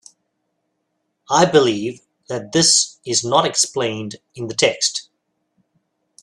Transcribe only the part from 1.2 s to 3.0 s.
I believe that this